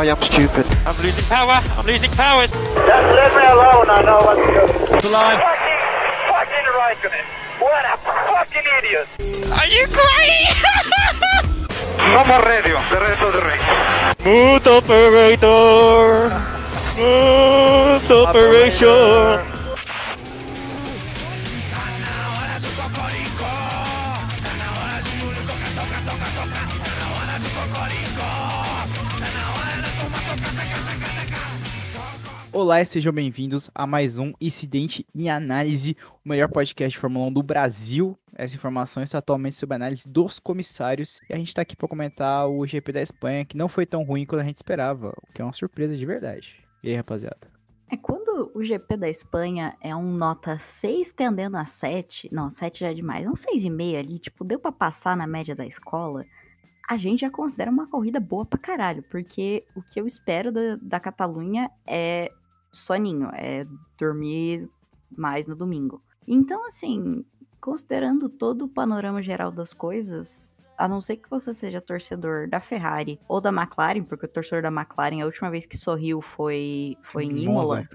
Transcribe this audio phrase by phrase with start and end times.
[0.00, 0.64] I am stupid.
[0.86, 1.60] I'm losing power.
[1.76, 2.46] I'm losing power.
[2.46, 3.84] Just leave me alone.
[3.92, 4.64] I know what to do.
[4.96, 5.36] The line.
[5.36, 5.80] Fucking,
[6.32, 6.96] fucking right
[7.60, 8.00] What a
[8.32, 9.06] fucking idiot.
[9.52, 10.56] Are you crazy?
[12.00, 13.70] No more radio, the rest of the race.
[14.22, 16.32] Smooth operator.
[16.80, 19.49] Smooth operation.
[32.70, 37.26] Olá e sejam bem-vindos a mais um Incidente em Análise, o melhor podcast de Fórmula
[37.26, 38.16] 1 do Brasil.
[38.32, 42.48] Essa informação está atualmente sob análise dos comissários e a gente está aqui para comentar
[42.48, 45.42] o GP da Espanha, que não foi tão ruim quanto a gente esperava, o que
[45.42, 46.64] é uma surpresa de verdade.
[46.80, 47.40] E aí, rapaziada?
[47.90, 52.78] É quando o GP da Espanha é um nota 6 tendendo a 7, não, 7
[52.78, 56.24] já é demais, é um 6,5 ali, tipo, deu para passar na média da escola,
[56.88, 60.76] a gente já considera uma corrida boa pra caralho, porque o que eu espero da,
[60.80, 62.30] da Catalunha é
[62.70, 63.66] soninho, é
[63.98, 64.68] dormir
[65.16, 66.02] mais no domingo.
[66.26, 67.24] Então, assim,
[67.60, 72.60] considerando todo o panorama geral das coisas, a não ser que você seja torcedor da
[72.60, 76.96] Ferrari ou da McLaren, porque o torcedor da McLaren, a última vez que sorriu foi,
[77.02, 77.86] foi em Imola.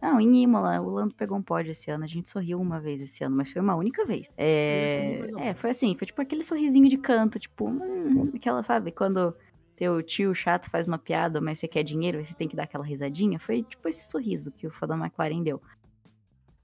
[0.00, 2.04] Não, em Imola, o Lando pegou um pódio esse ano.
[2.04, 4.30] A gente sorriu uma vez esse ano, mas foi uma única vez.
[4.36, 9.34] É, é foi assim, foi tipo aquele sorrisinho de canto, tipo, hum, aquela, sabe, quando
[9.78, 12.84] teu tio chato faz uma piada, mas você quer dinheiro, você tem que dar aquela
[12.84, 13.38] risadinha.
[13.38, 15.62] Foi tipo esse sorriso que o fã da McLaren deu.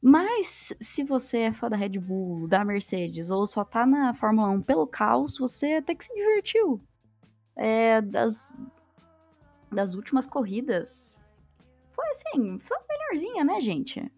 [0.03, 4.49] Mas se você é fã da Red Bull, da Mercedes, ou só tá na Fórmula
[4.51, 6.83] 1 pelo caos, você até que se divertiu.
[7.55, 8.53] É, das,
[9.71, 11.21] das últimas corridas,
[11.93, 14.13] foi assim, só melhorzinha, né, gente?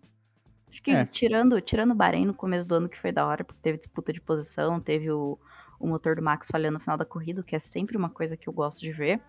[0.70, 1.04] Acho que É.
[1.04, 4.10] tirando, tirando o Bahrein no começo do ano, que foi da hora, porque teve disputa
[4.10, 5.38] de posição, teve o,
[5.78, 8.48] o motor do Max falhando no final da corrida, que é sempre uma coisa que
[8.48, 9.20] eu gosto de ver.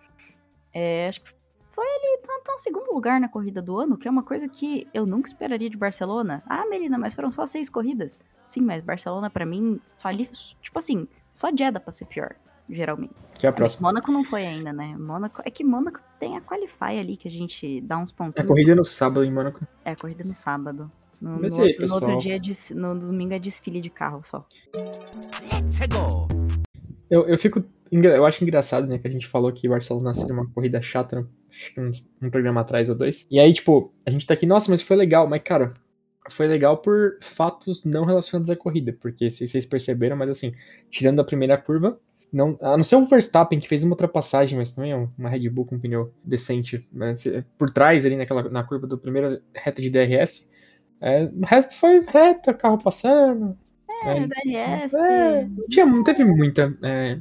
[0.73, 1.31] É, acho que
[1.72, 4.47] foi ele tá, tá um segundo lugar na corrida do ano, que é uma coisa
[4.47, 6.41] que eu nunca esperaria de Barcelona.
[6.47, 8.19] Ah, Melina, mas foram só seis corridas.
[8.47, 10.27] Sim, mas Barcelona, pra mim, só ali,
[10.61, 12.35] tipo assim, só Jeddah pra ser pior,
[12.67, 13.13] geralmente.
[13.38, 13.89] Que é a próxima.
[13.89, 14.95] Mônaco não foi ainda, né?
[14.97, 18.47] Mônaco, é que Mônaco tem a Qualify ali, que a gente dá uns A pontinhos.
[18.47, 19.59] corrida é no sábado em Mônaco.
[19.85, 20.91] É, a corrida no sábado.
[21.22, 24.22] No, Mas no aí, outro, no outro dia, é no domingo é desfile de carro
[24.23, 24.45] só.
[27.09, 27.63] Eu, eu fico.
[27.91, 28.97] Eu acho engraçado, né?
[29.00, 31.28] Que a gente falou que o Barcelona seria uma corrida chata, né,
[31.78, 33.25] um, um programa atrás ou dois.
[33.31, 35.28] E aí, tipo, a gente tá aqui, nossa, mas foi legal.
[35.28, 35.73] Mas, cara,
[36.29, 38.94] foi legal por fatos não relacionados à corrida.
[39.00, 40.51] Porque se vocês perceberam, mas assim,
[40.90, 42.00] tirando a primeira curva.
[42.31, 45.29] Não, a não ser o Verstappen, que fez uma ultrapassagem, mas também é um- uma
[45.29, 46.85] Red Bull com um pneu decente.
[47.34, 50.50] eh, por trás, ali naquela, na curva do primeiro reta de DRS.
[51.00, 53.56] É, o resto foi reta, carro passando.
[54.03, 54.94] É, É, DRS.
[54.96, 56.78] É, não, tinha, não teve muita.
[56.84, 57.19] é,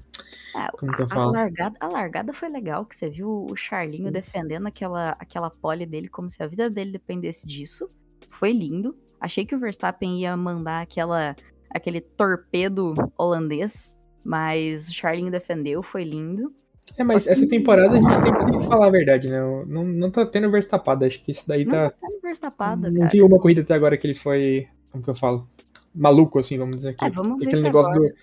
[0.54, 1.32] Ah, como que eu a, falo?
[1.32, 6.08] largada, a largada foi legal, que você viu o Charlinho defendendo aquela, aquela pole dele
[6.08, 7.88] como se a vida dele dependesse disso.
[8.30, 8.96] Foi lindo.
[9.20, 11.34] Achei que o Verstappen ia mandar aquela,
[11.70, 16.52] aquele torpedo holandês, mas o Charlinho defendeu, foi lindo.
[16.98, 19.40] É, mas que- essa temporada a gente tem que falar a verdade, né?
[19.66, 21.90] Não, não tá tendo Verstappen, acho que isso daí Não tá.
[21.90, 23.08] tá tendo Verstappen, Não cara.
[23.10, 24.68] vi uma corrida até agora que ele foi.
[24.92, 25.46] Como que eu falo?
[25.96, 27.04] Maluco, assim, vamos dizer aqui.
[27.04, 28.10] É, vamos Aquele negócio agora.
[28.10, 28.16] do.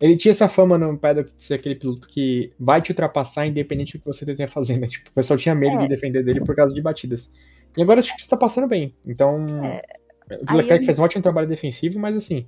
[0.00, 3.96] Ele tinha essa fama no paddock de ser aquele piloto que vai te ultrapassar independente
[3.96, 4.84] do que você tenha fazendo.
[4.88, 5.78] Tipo, o pessoal tinha medo É.
[5.78, 7.32] de defender dele por causa de batidas.
[7.76, 8.94] E agora acho que isso tá passando bem.
[9.06, 9.64] Então.
[9.64, 9.82] É.
[10.30, 12.46] O Aí Leclerc eu- fez um ótimo trabalho defensivo, mas assim.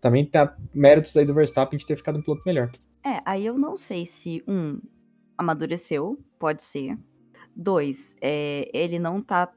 [0.00, 2.70] Também tá méritos aí do Verstappen de ter ficado um piloto melhor.
[3.04, 4.78] É, aí eu não sei se, um,
[5.36, 6.96] amadureceu, pode ser.
[7.54, 9.50] Dois, é, ele não tá,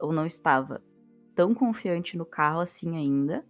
[0.00, 0.80] ou não estava,
[1.34, 3.44] tão confiante no carro assim ainda,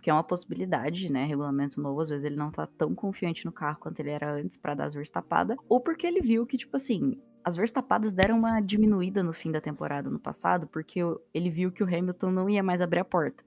[0.00, 1.24] que é uma possibilidade, né?
[1.24, 4.56] Regulamento novo, às vezes ele não tá tão confiante no carro quanto ele era antes
[4.56, 5.56] pra dar as verstapadas.
[5.68, 9.60] Ou porque ele viu que, tipo assim, as verstapadas deram uma diminuída no fim da
[9.60, 11.00] temporada no passado, porque
[11.32, 13.44] ele viu que o Hamilton não ia mais abrir a porta.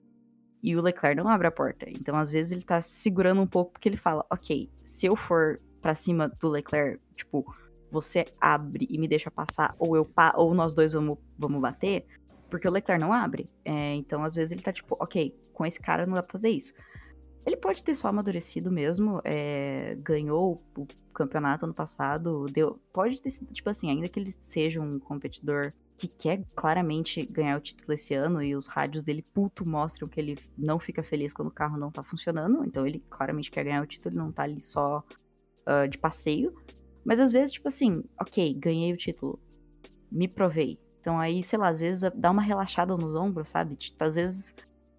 [0.62, 1.90] E o Leclerc não abre a porta.
[1.90, 5.16] Então, às vezes, ele tá se segurando um pouco porque ele fala: Ok, se eu
[5.16, 7.46] for pra cima do Leclerc, tipo,
[7.91, 12.05] você abre e me deixa passar, ou eu pa ou nós dois vamos, vamos bater,
[12.50, 13.50] porque o Leclerc não abre.
[13.66, 16.50] É, então, às vezes, ele tá tipo: Ok, com esse cara não dá pra fazer
[16.50, 16.73] isso.
[17.46, 23.32] Ele pode ter só amadurecido mesmo, é, ganhou o campeonato ano passado, deu, pode ter
[23.32, 27.94] sido, tipo assim, ainda que ele seja um competidor que quer claramente ganhar o título
[27.94, 31.52] esse ano e os rádios dele puto mostram que ele não fica feliz quando o
[31.52, 34.59] carro não tá funcionando, então ele claramente quer ganhar o título, ele não tá ali
[34.59, 35.03] só
[35.66, 36.53] ah, de passeio.
[37.05, 39.40] Mas às vezes, tipo assim, ok, ganhei o título,
[40.11, 40.79] me provei.
[41.00, 43.76] Então aí, sei lá, às vezes dá uma relaxada nos ombros, sabe?
[43.76, 44.55] Tipo, Às vezes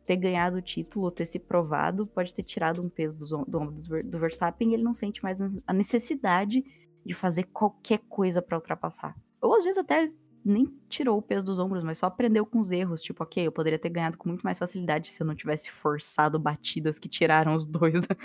[0.07, 4.03] ter ganhado o título, ter se provado, pode ter tirado um peso do, ombro do
[4.03, 6.65] do Verstappen e ele não sente mais a necessidade
[7.05, 9.17] de fazer qualquer coisa pra ultrapassar.
[9.41, 10.09] Ou às vezes até
[10.45, 13.01] nem tirou o peso dos ombros, mas só aprendeu com os erros.
[13.01, 16.39] Tipo, ok, eu poderia ter ganhado com muito mais facilidade se eu não tivesse forçado
[16.39, 18.17] batidas que tiraram os dois da,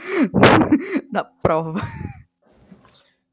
[1.12, 1.80] da prova.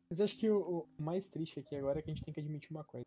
[0.09, 2.41] Mas acho que o, o mais triste aqui agora é que a gente tem que
[2.41, 3.07] admitir uma coisa.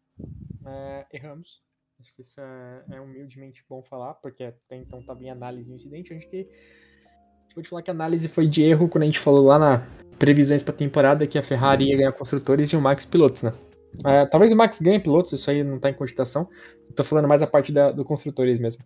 [0.65, 1.63] É, erramos.
[1.99, 5.75] Acho que isso é, é humildemente bom falar, porque até então estava em análise e
[5.75, 6.13] incidente.
[6.13, 6.47] A gente,
[7.53, 9.87] pode falar que a análise foi de erro quando a gente falou lá na
[10.17, 13.53] previsões para a temporada que a Ferrari ia ganhar construtores e o Max pilotos, né?
[14.05, 16.47] É, talvez o Max ganhe pilotos, isso aí não está em cogitação.
[16.95, 18.83] Tô falando mais a parte da, do construtores mesmo.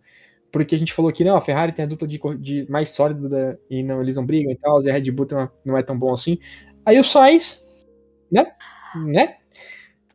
[0.52, 3.30] Porque a gente falou que não, a Ferrari tem a dupla de, de mais sólida
[3.30, 5.28] da, e não, eles não brigam e tal, e a Red Bull
[5.66, 6.38] não é tão bom assim.
[6.86, 7.86] Aí o Sainz,
[8.32, 8.52] né?
[9.06, 9.38] Né?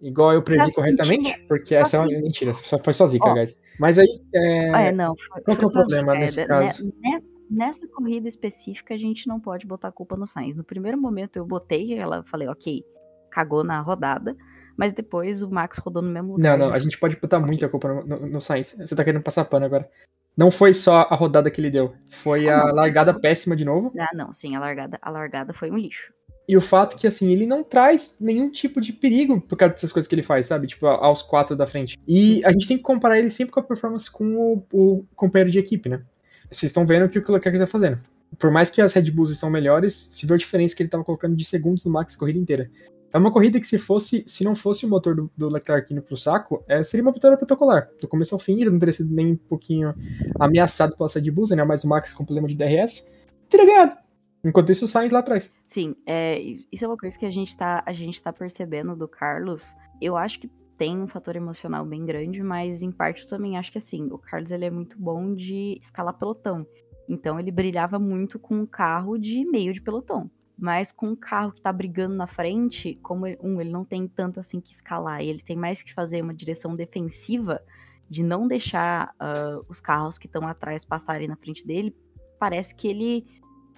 [0.00, 3.35] Igual eu previ Tá corretamente, porque essa é uma mentira, só foi só zica, Ó.
[3.35, 3.61] guys.
[3.81, 5.15] Mas aí, é, é, não.
[5.17, 6.85] foi- qual que é o problema sozinho, nesse é, caso?
[6.87, 10.55] ne- Nessa, nessa corrida específica, a gente não pode botar a culpa no Sainz.
[10.55, 12.85] No primeiro momento eu botei, ela falei, ok,
[13.31, 14.37] cagou na rodada,
[14.77, 16.59] mas depois o Max rodou no mesmo não, lugar.
[16.59, 18.77] não, a gente pode botar muita culpa no, no, no Sainz.
[18.79, 19.89] Você tá querendo passar pano agora.
[20.37, 22.75] Não foi só a rodada que ele deu, foi Ah, a não.
[22.77, 23.93] largada péssima de novo.
[23.99, 26.12] Ah, não, sim, a largada, a largada foi um lixo.
[26.49, 29.93] E o fato que, assim, ele não traz nenhum tipo de perigo por causa dessas
[29.93, 30.67] coisas que ele faz, sabe?
[30.67, 31.99] Tipo, aos quatro da frente.
[32.09, 35.50] E a gente tem que comparar ele sempre com a performance com o, o companheiro
[35.50, 36.03] de equipe, né?
[36.50, 37.99] Vocês estão vendo o que o Leclerc tá fazendo.
[38.39, 41.05] Por mais que as Red Bulls estão melhores, se vê a diferença que ele tava
[41.05, 42.71] colocando de segundos no Max a corrida inteira.
[43.12, 46.03] É uma corrida que se fosse, se não fosse o motor do, do Leclerc indo
[46.03, 47.89] pro saco, é, seria uma vitória protocolar.
[48.00, 49.95] Do começo ao fim, ele não teria sido nem um pouquinho
[50.39, 51.65] ameaçado pela Red Bulls, né?
[51.65, 53.11] Mas o Max com problema de DRS,
[53.49, 53.97] teria ganhado.
[54.44, 55.55] Enquanto isso, o Sainz lá atrás.
[55.67, 56.40] Sim, é,
[56.70, 59.75] isso é uma coisa que a gente tá, a gente tá percebendo do Carlos.
[60.00, 63.73] Eu acho que tem um fator emocional bem grande, mas em parte eu também acho
[63.73, 66.64] que assim, o Carlos ele é muito bom de escalar pelotão.
[67.08, 70.31] Então ele brilhava muito com um carro de meio de pelotão.
[70.56, 74.06] Mas com um carro que tá brigando na frente, como ele, um, ele não tem
[74.06, 77.61] tanto assim que escalar, ele tem mais que fazer uma direção defensiva
[78.08, 81.94] de não deixar ah, os carros que estão atrás passarem na frente dele,
[82.38, 83.26] parece que ele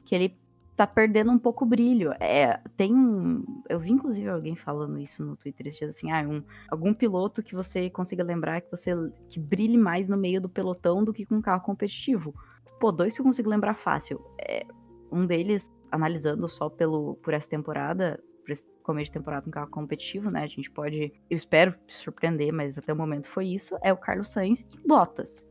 [0.05, 0.37] que ele
[0.81, 2.13] tá perdendo um pouco o brilho.
[2.19, 3.45] É, tem um.
[3.69, 7.43] Eu vi, inclusive, alguém falando isso no Twitter esses dias assim, ah, um, algum piloto
[7.43, 8.93] que você consiga lembrar que você
[9.29, 12.35] que brilhe mais no meio do pelotão do que com um carro competitivo.
[12.81, 14.25] Pô, dois que eu consigo lembrar fácil.
[14.41, 14.65] É,
[15.13, 19.71] um deles, analisando só pelo, por essa temporada, por esse começo de temporada com carro
[19.71, 20.45] competitivo, né?
[20.45, 23.77] A gente pode, eu espero surpreender, mas até o momento foi isso.
[23.83, 25.47] É o Carlos Sainz e Bottas.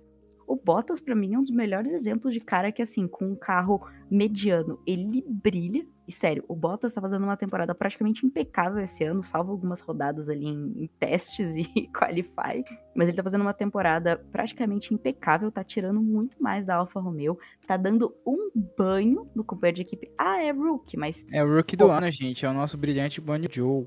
[0.49, 3.35] O Bottas, pra mim, é um dos melhores exemplos de cara que, assim, com um
[3.35, 3.79] carro
[4.09, 5.85] mediano, ele brilha.
[6.07, 10.27] E sério, o Bottas tá fazendo uma temporada praticamente impecável esse ano, salvo algumas rodadas
[10.27, 11.63] ali em, em testes e
[11.95, 12.63] qualify.
[12.95, 17.37] Mas ele tá fazendo uma temporada praticamente impecável, tá tirando muito mais da Alfa Romeo,
[17.67, 20.11] tá dando um banho no companheiro de equipe.
[20.17, 21.91] Ah, é rookie, mas É o rookie do Pô.
[21.91, 22.43] ano, gente.
[22.43, 23.85] É o nosso brilhante Bunny Joe.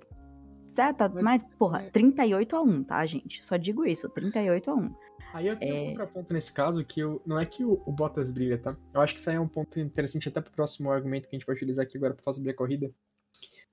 [0.78, 1.90] ah, tá, Mas- mas, porra, é.
[1.90, 3.44] 38 a 1, tá, gente?
[3.44, 4.94] Só digo isso, 38 a 1.
[5.32, 5.80] Aí eu tenho É.
[5.82, 8.76] um contraponto nesse caso, que eu, não é que o, o Bottas brilha, tá?
[8.92, 11.38] Eu acho que isso aí é um ponto interessante até pro próximo argumento que a
[11.38, 12.92] gente vai utilizar aqui agora pra falar sobre a corrida.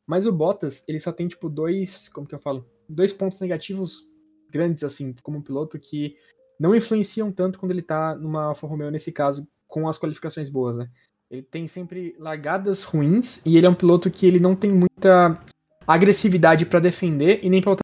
[0.07, 2.65] Mas o Bottas, ele só tem, tipo, dois, como que eu falo?
[2.89, 4.07] Dois pontos negativos
[4.51, 6.15] grandes, assim, como piloto, que
[6.59, 10.77] não influenciam tanto quando ele tá numa Alfa Romeo, nesse caso, com as qualificações boas,
[10.77, 10.89] né?
[11.29, 15.39] Ele tem sempre largadas ruins e ele é um piloto que ele não tem muita
[15.85, 17.75] agressividade pra defender e nem pra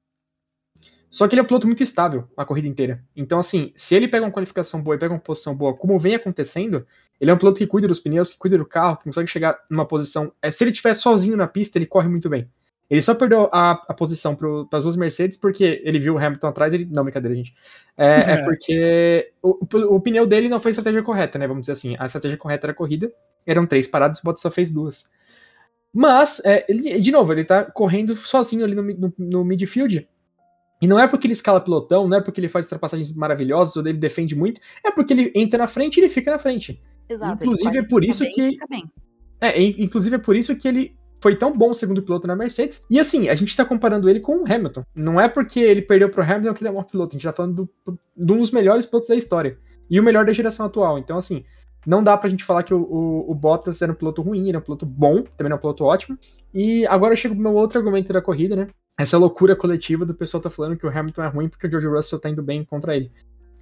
[1.15, 3.01] só que ele é um piloto muito estável a corrida inteira.
[3.15, 6.13] Então, assim, se ele pega uma qualificação boa e pega uma posição boa, como vem
[6.13, 6.85] acontecendo,
[7.21, 9.57] ele é um piloto que cuida dos pneus, que cuida do carro, que consegue chegar
[9.71, 10.29] numa posição.
[10.41, 12.49] É, se ele estiver sozinho na pista, ele corre muito bem.
[12.89, 16.47] Ele só perdeu a, a posição para as duas Mercedes porque ele viu o Hamilton
[16.49, 16.73] atrás.
[16.73, 17.53] Ele, não, brincadeira, gente.
[17.95, 21.47] É, é porque o, o, o pneu dele não foi a estratégia correta, né?
[21.47, 21.95] Vamos dizer assim.
[21.97, 23.09] A estratégia correta era a corrida.
[23.47, 25.09] Eram três paradas, o Bottas só fez duas.
[25.93, 30.05] Mas, é, ele, de novo, ele tá correndo sozinho ali no, no, no midfield.
[30.85, 33.87] E não é porque ele escala pilotão, não é porque ele faz ultrapassagens maravilhosas ou
[33.87, 36.79] ele defende muito, é porque ele entra na frente e ele fica na frente.
[37.09, 37.43] Exato.
[37.43, 38.83] Inclusive, é por isso bem, que- Fica bem.
[39.41, 42.85] É, inclusive é por isso que ele foi tão bom segundo piloto na Mercedes.
[42.87, 44.83] E assim, a gente tá comparando ele com o Hamilton.
[44.93, 47.15] Não é porque ele perdeu pro Hamilton que ele é um mau piloto.
[47.15, 49.57] A gente tá falando do, de um dos melhores pilotos da história.
[49.89, 50.99] E o melhor da geração atual.
[50.99, 51.43] Então, assim,
[51.85, 54.57] não dá pra gente falar que o, o, o Bottas era um piloto ruim, é
[54.57, 56.15] um piloto bom, também é um piloto ótimo.
[56.53, 58.67] E agora eu chego pro meu outro argumento da corrida, né?
[58.97, 61.87] Essa loucura coletiva do pessoal tá falando que o Hamilton é ruim porque o George
[61.87, 63.11] Russell tá indo bem contra ele.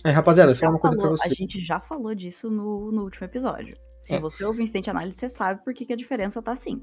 [0.05, 1.29] É, rapaziada, eu falar uma coisa pra falou- você.
[1.29, 3.75] A gente já falou disso no, no último episódio.
[4.01, 4.19] Se É.
[4.19, 6.81] você ouve Instant Análise, você sabe por que, que a diferença tá assim.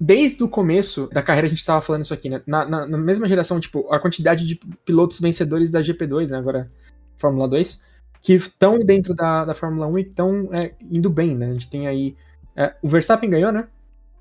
[0.00, 2.42] desde o começo da carreira a gente tava falando isso aqui, né?
[2.46, 6.36] Na, na- na mesma geração, tipo, a quantidade de pilotos vencedores da GP2, né?
[6.38, 6.68] Agora
[7.16, 7.80] Fórmula 2,
[8.20, 11.48] que estão dentro da, da Fórmula 1 e estão é, indo bem, né?
[11.48, 12.16] A gente tem aí.
[12.56, 13.68] é, o Verstappen ganhou, né?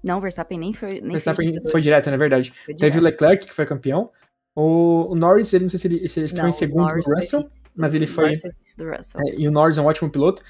[0.03, 0.89] Não, o Verstappen nem foi.
[0.89, 2.51] Nem O Verstappen fez foi direto, na verdade.
[2.65, 3.21] Foi Teve o direto.
[3.21, 4.11] Leclerc, que foi campeão.
[4.55, 6.81] O, o Norris, ele não sei se ele, se ele foi Não, em o segundo
[6.81, 8.33] Norris do foi Russell, mas ele o foi.
[8.33, 10.43] É, e o Norris é um ótimo piloto.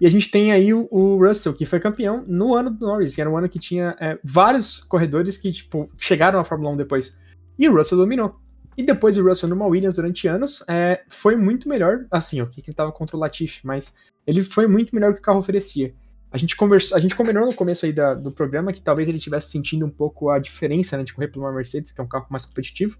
[0.00, 3.14] E a gente tem aí o, o Russell, que foi campeão no ano do Norris,
[3.14, 6.76] que era um ano que tinha é, vários corredores que, tipo, chegaram à Fórmula 1
[6.78, 7.18] depois.
[7.58, 8.40] E o Russell dominou.
[8.78, 12.62] E depois o Russell numa Williams durante anos é, foi muito melhor, assim, ó, que
[12.64, 13.94] ele tava contra o Latifi, mas
[14.26, 15.92] ele foi muito melhor que o carro oferecia.
[16.32, 19.18] A gente, conversou, a gente combinou no começo aí da- do programa que talvez ele
[19.18, 22.08] estivesse sentindo um pouco a diferença né, de correr por uma Mercedes, que é um
[22.08, 22.96] carro mais competitivo.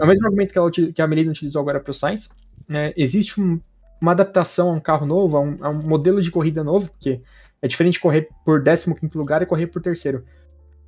[0.00, 2.30] É o mesmo argumento que, ela, que a Melina utilizou agora para o Sainz.
[2.70, 3.60] É, existe um-
[4.02, 7.20] uma adaptação a um carro novo, a um, a um modelo de corrida novo, porque
[7.62, 10.24] é diferente correr por 15 lugar e correr por terceiro.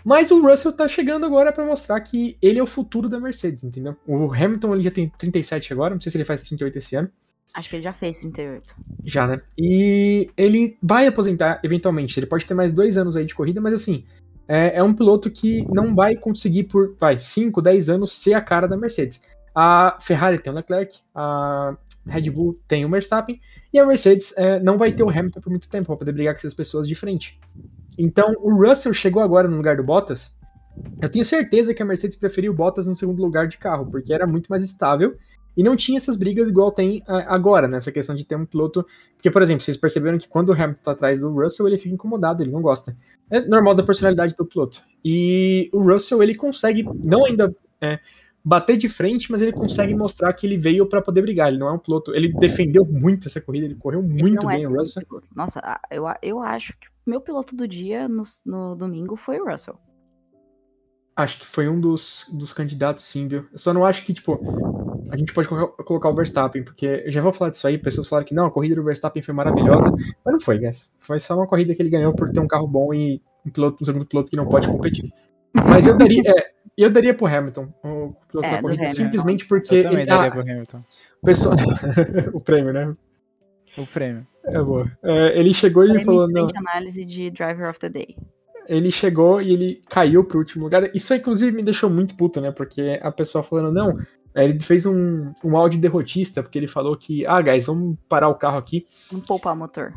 [0.05, 3.64] Mas o Russell tá chegando agora para mostrar que ele é o futuro da Mercedes,
[3.64, 3.97] entendeu?
[4.07, 7.11] O Hamilton ele já tem 37 agora, não sei se ele faz 38 esse ano.
[7.55, 8.75] Acho que ele já fez 38.
[9.05, 9.38] Já, né?
[9.59, 12.19] E ele vai aposentar eventualmente.
[12.19, 14.05] Ele pode ter mais dois anos aí de corrida, mas assim,
[14.49, 18.41] é, é um piloto que não vai conseguir por, vai, 5, 10 anos ser a
[18.41, 19.29] cara da Mercedes.
[19.55, 21.76] A Ferrari tem o Leclerc, a
[22.07, 23.41] Red Bull tem o Verstappen,
[23.73, 26.35] e a Mercedes é, não vai ter o Hamilton por muito tempo, para poder brigar
[26.35, 27.41] com essas pessoas de frente.
[27.99, 30.38] Então, o Russell chegou agora no lugar do Bottas.
[31.00, 34.12] Eu tenho certeza que a Mercedes preferiu o Bottas no segundo lugar de carro, porque
[34.12, 35.17] era muito mais estável
[35.57, 38.85] e não tinha essas brigas igual tem ah, agora, nessa questão de ter um piloto.
[39.15, 41.95] Porque, por exemplo, vocês perceberam que quando o Hamilton tá atrás do Russell, ele fica
[41.95, 42.97] incomodado, ele não gosta.
[43.31, 44.83] É normal da personalidade do piloto.
[45.05, 47.99] E o Russell, ele consegue, não ainda é,
[48.45, 51.49] bater de frente, mas ele consegue mostrar que ele veio para poder brigar.
[51.49, 52.15] Ele não é um piloto.
[52.15, 55.23] Ele defendeu muito essa corrida, ele correu Ele muito é bem, o segundo Russell.
[55.35, 59.51] Nossa, eu, eu acho que o meu piloto do dia no, no domingo foi o
[59.51, 59.79] Russell.
[61.17, 63.47] Acho que foi um dos, dos candidatos, sim, viu?
[63.51, 64.39] Eu só não acho que, tipo,
[65.11, 68.07] a gente pode colocar, colocar o Verstappen, porque eu já vou falar disso aí, pessoas
[68.09, 69.91] falaram que não, a corrida do Verstappen foi maravilhosa,
[70.25, 70.93] mas não foi, guys.
[70.99, 73.83] Foi só uma corrida que ele ganhou por ter um carro bom e um piloto,
[73.83, 75.13] um segundo piloto que não pode competir.
[75.53, 78.95] Mas eu daria, é, eu daria pro Hamilton, o piloto É, da corrida, Hamilton.
[78.95, 80.81] simplesmente porque Eu também ele, daria ah, pro Hamilton.
[81.23, 81.55] o pessoal,
[82.35, 82.93] o prêmio, né?
[83.79, 84.27] O prêmio.
[84.45, 84.87] É boa.
[85.03, 88.17] É, ele chegou e falou, não, análise de Driver of the Day.
[88.69, 90.91] Ele chegou e ele caiu pro último lugar.
[90.95, 92.51] Isso, inclusive, me deixou muito puto, né?
[92.51, 93.93] Porque a pessoa falando, não,
[94.35, 98.29] é, ele fez um, um áudio derrotista, porque ele falou que, ah, guys, vamos parar
[98.29, 98.85] o carro aqui.
[99.11, 99.95] Vamos poupar o motor.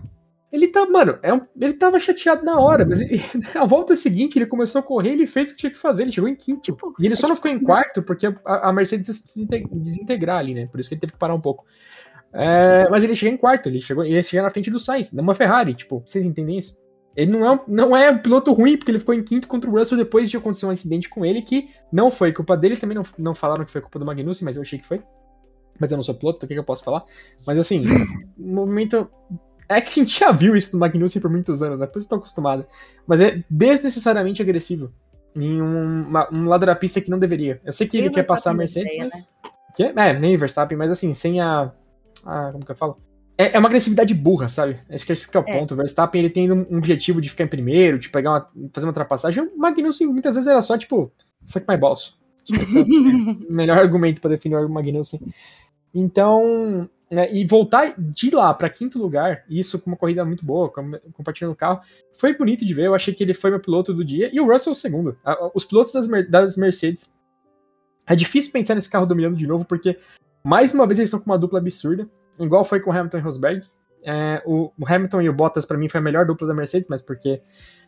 [0.52, 3.22] Ele tá, mano, é um- ele tava chateado na hora, mas ele-
[3.56, 6.12] a volta seguinte ele começou a correr ele fez o que tinha que fazer, ele
[6.12, 6.62] chegou em quinto.
[6.62, 9.14] Tipo, E ele é só não tipo ficou em quarto porque a, a Mercedes ia
[9.14, 10.66] se desinte- desintegrar ali, né?
[10.66, 11.66] Por isso que ele teve que parar um pouco.
[12.34, 15.14] É, mas ele chegou em quarto, ele chegou, ele ia chegar na frente do Sainz,
[15.14, 16.78] numa Ferrari, tipo, vocês entendem isso?
[17.16, 19.70] Ele não é, um- não é um piloto ruim, porque ele ficou em quinto contra
[19.70, 22.96] o Russell depois de acontecer um acidente com ele, que não foi culpa dele, também
[22.96, 25.01] não, não falaram que foi culpa do Magnussen, mas eu achei que foi.
[25.80, 27.04] Mas eu não sou piloto, então o que, que eu posso falar?
[27.46, 27.84] Mas assim,
[28.38, 29.10] o movimento.
[29.68, 31.86] É que a gente já viu isso no Magnussen por muitos anos, né?
[31.88, 32.66] Por isso eu tô acostumado.
[33.06, 34.92] Mas é desnecessariamente agressivo.
[35.38, 37.62] Em um, uma- um lado da pista que não deveria.
[37.63, 39.75] Eu sei que Nem ele quer passar a Mercedes, deveria, mas.
[39.75, 39.84] Que?
[39.84, 41.72] É, nem o Verstappen, mas assim, sem a.
[42.25, 42.98] a como que eu falo?
[43.41, 44.77] É, é uma agressividade burra, sabe?
[44.89, 45.51] Esse que, esse que é o É.
[45.53, 45.74] ponto.
[45.74, 48.91] O Verstappen ele tem um, objetivo de ficar em primeiro, de pegar uma, fazer uma
[48.91, 49.43] ultrapassagem.
[49.43, 51.10] O Magnussen muitas vezes era só tipo,
[51.46, 52.17] suck my balls.
[52.51, 52.86] Acho esse é o
[53.50, 55.22] melhor argumento para definir o Magnussen.
[55.96, 60.69] Então, né, e voltar de lá para quinto lugar, isso com uma corrida muito boa,
[60.69, 61.79] com- compartilhando o carro,
[62.13, 62.88] foi bonito de ver.
[62.88, 65.17] Eu achei que ele foi meu piloto do dia e o Russell o segundo.
[65.55, 67.17] Os pilotos das, das Mercedes.
[68.05, 69.98] É difícil pensar nesse carro dominando de novo, porque
[70.46, 73.21] mais uma vez eles estão com uma dupla absurda, igual foi com o Hamilton e
[73.21, 73.67] Rosberg.
[74.03, 76.88] É, o, o Hamilton e o Bottas, para mim, foi a melhor dupla da Mercedes,
[76.89, 77.41] mas porque,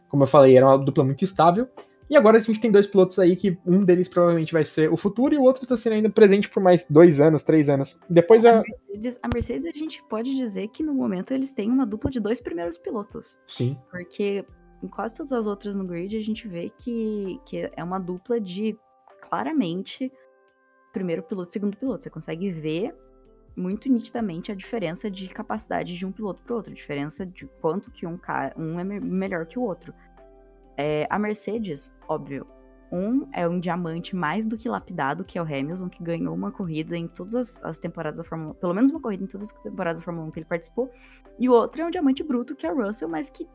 [0.09, 1.67] como eu falei, era uma dupla muito estável.
[2.09, 4.97] E agora a gente tem dois pilotos aí que um deles provavelmente vai ser o
[4.97, 8.01] futuro e o outro tá sendo ainda presente por mais dois anos, três anos.
[8.09, 8.61] Depois a.
[8.89, 12.19] Mercedes- a Mercedes, a gente pode dizer que no momento eles têm uma dupla de
[12.19, 13.39] dois primeiros pilotos.
[13.47, 13.79] Sim.
[13.89, 14.45] Porque
[14.83, 18.41] em quase todas as outras no grid a gente vê que, que é uma dupla
[18.41, 18.77] de
[19.21, 20.11] claramente
[20.91, 22.03] primeiro piloto e segundo piloto.
[22.03, 22.93] Você consegue ver
[23.55, 27.91] muito nitidamente a diferença de capacidade de um piloto para outro, a diferença de quanto
[27.91, 29.93] que um cara, um é me- melhor que o outro.
[30.77, 32.47] É, a Mercedes, óbvio,
[32.91, 36.51] um é um diamante mais do que lapidado, que é o Hamilton, que ganhou uma
[36.51, 39.47] corrida em todas as, as temporadas da Fórmula 1, pelo menos uma corrida em todas
[39.47, 40.91] as temporadas da Fórmula 1 que ele participou.
[41.39, 43.47] E o outro é um diamante bruto, que é o Russell, mas que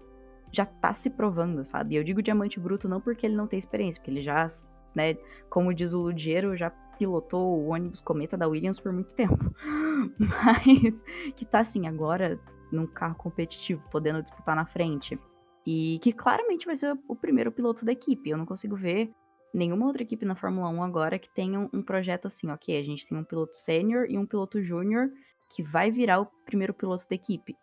[0.50, 1.96] já tá se provando, sabe?
[1.96, 4.46] Eu digo diamante bruto não porque ele não tem experiência, porque ele já,
[4.94, 5.14] né,
[5.50, 9.36] como diz o Ludiero, já pilotou o ônibus cometa da Williams por muito tempo.
[10.18, 11.02] Mas
[11.36, 15.18] que tá assim, agora num carro competitivo, podendo disputar na frente.
[15.66, 18.30] E que claramente vai ser o primeiro piloto da equipe.
[18.30, 19.10] Eu não consigo ver
[19.52, 22.84] nenhuma outra equipe na Fórmula 1 agora que tenha um, um projeto assim, ok, a
[22.84, 25.10] gente tem um piloto sênior e um piloto júnior
[25.48, 27.56] que vai virar o primeiro piloto da equipe.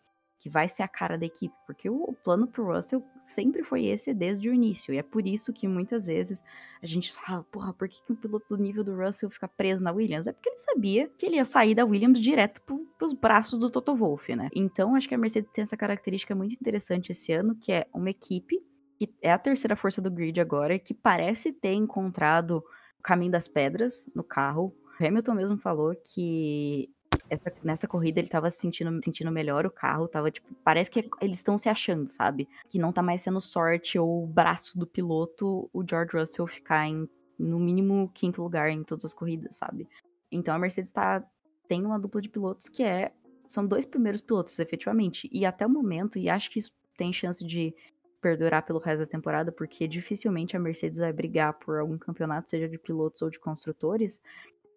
[0.43, 3.85] Que vai ser a cara da equipe, porque o, o plano pro Russell sempre foi
[3.85, 6.43] esse desde o início, e é por isso que muitas vezes
[6.81, 9.81] a gente fala, porra, por que, que um piloto do nível do Russell fica preso
[9.81, 10.27] na Williams?
[10.27, 13.69] É porque ele sabia que ele ia sair da Williams direto pro, pros braços do
[13.69, 14.49] Toto Wolff, né?
[14.53, 18.09] Então acho que a Mercedes tem essa característica muito interessante esse ano, que é uma
[18.09, 18.61] equipe
[18.99, 22.57] que é a terceira força do grid agora, que parece ter encontrado
[22.99, 24.75] o caminho das pedras no carro.
[24.99, 26.89] O Hamilton mesmo falou que
[27.29, 31.09] essa- nessa corrida ele tava se sentindo, sentindo melhor o carro, tava tipo, parece que
[31.21, 32.47] eles estão se achando, sabe?
[32.69, 37.07] Que não tá mais sendo sorte ou braço do piloto o George Russell ficar em
[37.37, 39.87] no mínimo quinto lugar em todas as corridas, sabe?
[40.31, 41.23] Então a Mercedes tá
[41.67, 43.11] tem uma dupla de pilotos que é
[43.49, 47.43] são dois primeiros pilotos efetivamente e até o momento e acho que isso tem chance
[47.45, 47.73] de
[48.21, 52.69] perdurar pelo resto da temporada, porque dificilmente a Mercedes vai brigar por algum campeonato, seja
[52.69, 54.21] de pilotos ou de construtores,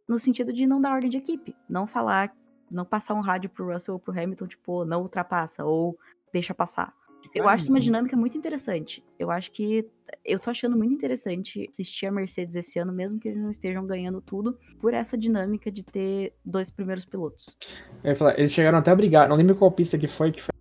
[0.09, 2.33] no sentido de não dar ordem de equipe, não falar,
[2.71, 5.99] não passar um rádio pro Russell ou pro Hamilton, tipo, não ultrapassa ou
[6.33, 6.93] deixa passar.
[7.35, 9.05] Eu acho isso uma dinâmica muito interessante.
[9.19, 9.85] Eu acho que
[10.25, 13.85] eu tô achando muito interessante assistir a Mercedes esse ano, mesmo que eles não estejam
[13.85, 17.57] ganhando tudo, por essa dinâmica de ter dois primeiros pilotos.
[18.05, 20.41] Eu ia falar, eles chegaram até a brigar, não lembro qual pista que foi, que
[20.41, 20.55] foi-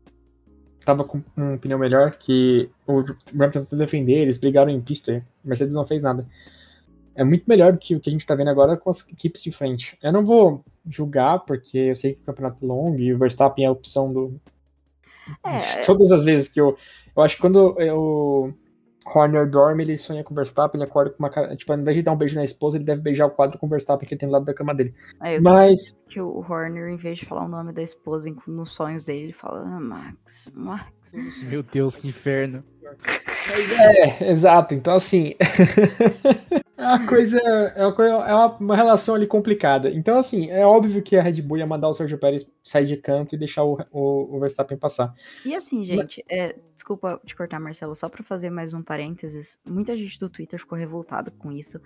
[0.84, 5.74] tava com um pneu melhor, que o Hamilton tentou defender, eles brigaram em pista, Mercedes
[5.74, 6.28] não fez nada.
[7.16, 9.42] É muito melhor do que o que a gente tá vendo agora com as equipes
[9.42, 9.98] de frente.
[10.04, 13.64] Eu não vou julgar, porque eu sei que o campeonato é longo e o Verstappen
[13.66, 14.40] é a opção do.
[15.44, 15.58] É.
[15.58, 16.78] de Todas as vezes que eu.
[17.16, 18.52] Eu acho que quando o
[19.14, 21.56] Horner dorme, ele sonha com o Verstappen, ele acorda com uma cara.
[21.56, 23.68] Tipo, ao invés de dar um beijo na esposa, ele deve beijar o quadro com
[23.68, 24.94] o Verstappen que ele tem do lado da cama dele.
[25.20, 26.00] Aí eu Mas.
[26.10, 29.26] que o Horner, em vez de falar o nome da esposa em- nos sonhos dele,
[29.26, 31.14] ele fala ah, Max, Max.
[31.44, 32.64] Meu Deus, que inferno.
[33.54, 34.74] É, exato.
[34.74, 35.36] Então, assim.
[36.78, 37.40] é uma coisa.
[37.76, 39.90] É, uma, coisa- é uma, uma relação ali complicada.
[39.90, 42.98] Então, assim, é óbvio que a Red Bull ia mandar o Sergio Pérez sair de
[42.98, 45.14] canto e deixar o, o, o Verstappen passar.
[45.46, 49.96] E assim, gente, é, desculpa te cortar, Marcelo, só pra fazer mais um parênteses, muita
[49.96, 51.80] gente do Twitter ficou revoltada com isso.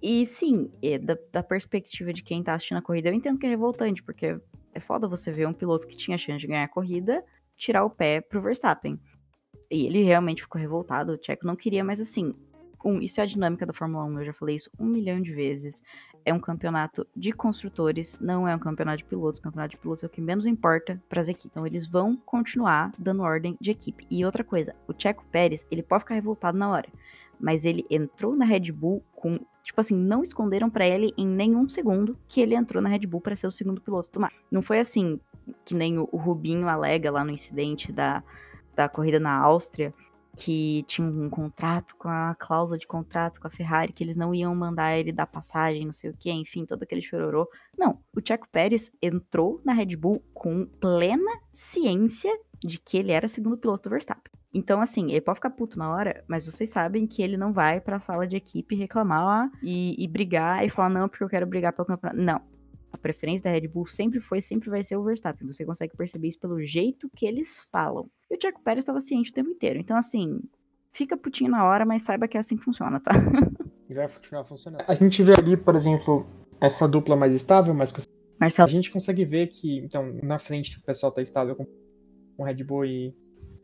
[0.00, 3.46] E sim, é, da, da perspectiva de quem tá assistindo a corrida, eu entendo que
[3.46, 4.36] é revoltante, porque
[4.74, 7.22] é foda você ver um piloto que tinha chance de ganhar a corrida
[7.56, 8.98] tirar o pé pro Verstappen.
[9.72, 12.34] E ele realmente ficou revoltado, o Checo não queria, mas assim,
[12.84, 15.32] um, isso é a dinâmica da Fórmula 1, eu já falei isso um milhão de
[15.32, 15.82] vezes.
[16.26, 19.40] É um campeonato de construtores, não é um campeonato de pilotos.
[19.40, 21.50] O campeonato de pilotos é o que menos importa para as equipes.
[21.50, 24.06] Então eles vão continuar dando ordem de equipe.
[24.10, 26.88] E outra coisa, o Checo Pérez, ele pode ficar revoltado na hora,
[27.40, 31.68] mas ele entrou na Red Bull com, tipo assim, não esconderam para ele em nenhum
[31.68, 34.32] segundo que ele entrou na Red Bull para ser o segundo piloto do mar.
[34.50, 35.18] Não foi assim
[35.64, 38.22] que nem o Rubinho alega lá no incidente da,
[38.74, 39.94] da corrida na Áustria,
[40.36, 44.34] que tinha um contrato com a cláusula de contrato com a Ferrari, que eles não
[44.34, 47.48] iam mandar ele dar passagem, não sei o que, enfim, todo aquele chororô.
[47.76, 53.28] Não, o Checo Pérez entrou na Red Bull com plena ciência de que ele era
[53.28, 54.32] segundo piloto do Verstappen.
[54.54, 57.80] Então, assim, ele pode ficar puto na hora, mas vocês sabem que ele não vai
[57.80, 61.72] pra sala de equipe reclamar e, e brigar e falar, não, porque eu quero brigar
[61.72, 62.20] pelo campeonato.
[62.20, 62.51] Não.
[62.92, 65.50] A preferência da Red Bull sempre foi, sempre vai ser o Verstappen.
[65.50, 68.08] Você consegue perceber isso pelo jeito que eles falam.
[68.30, 69.78] E o Checo Pérez estava ciente o tempo inteiro.
[69.78, 70.40] Então, assim,
[70.92, 73.12] fica putinho na hora, mas saiba que é assim que funciona, tá?
[73.90, 74.84] E vai continuar funcionando.
[74.88, 76.26] A gente vê ali, por exemplo,
[76.58, 78.02] essa dupla mais estável, mas a
[78.40, 81.66] Marcelo, gente consegue ver que, então, na frente o pessoal tá estável com,
[82.34, 83.14] com Red Bull e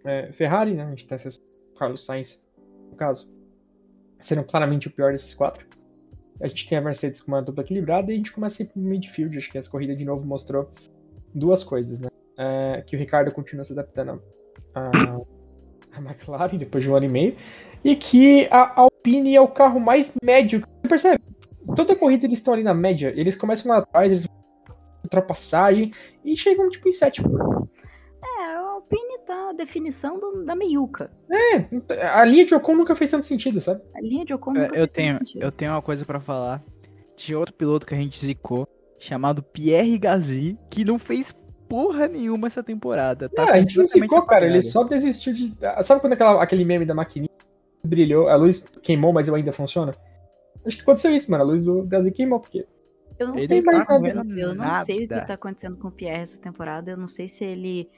[0.05, 0.85] é, Ferrari, né?
[0.85, 1.41] A gente tem esses
[1.79, 2.47] Carlos Sainz,
[2.91, 3.33] no caso,
[4.19, 5.67] sendo claramente o pior desses quatro.
[6.41, 8.69] A gente tem a Mercedes com uma dupla equilibrada e a gente começa a ir
[8.69, 9.37] pro midfield.
[9.37, 10.71] Acho que essa corrida de novo mostrou
[11.35, 12.09] duas coisas, né?
[12.37, 14.23] É, que o Ricardo continua se adaptando
[14.75, 14.91] a,
[15.93, 17.37] a McLaren depois de um ano e meio.
[17.85, 20.61] E que a Alpine é o carro mais médio.
[20.61, 21.25] Você percebe?
[21.75, 23.13] Toda corrida eles estão ali na média.
[23.17, 24.27] Eles começam lá atrás, eles
[25.05, 25.91] ultrapassagem
[26.25, 27.69] e chegam tipo em sétimo.
[29.59, 31.11] Definição do- da meiuca.
[31.31, 33.83] É, a linha de Ocon nunca fez tanto sentido, sabe?
[33.95, 35.43] A linha de Ocon É, nunca eu fez tanto tenho, sentido.
[35.43, 36.65] eu tenho uma coisa pra falar.
[37.17, 38.67] Tinha outro piloto que a gente zicou,
[38.99, 41.35] chamado Pierre Gasly, que não fez
[41.69, 43.29] porra nenhuma essa temporada.
[43.29, 44.47] Tá Ah, a gente não ficou, cara.
[44.47, 45.53] Ele só desistiu de.
[45.63, 47.29] ah, Sabe quando aquela, aquele meme da maquininha
[47.87, 49.95] brilhou, a luz queimou, mas eu ainda funciona?
[50.65, 51.45] Acho que aconteceu isso, mano.
[51.45, 52.67] A luz do Gasly queimou, porque.
[53.19, 53.99] Eu não Ele sei tá mais nada.
[53.99, 55.27] correndo Eu não sei o que nada.
[55.27, 56.91] tá acontecendo com o Pierre essa temporada.
[56.93, 57.89] Eu não sei se ele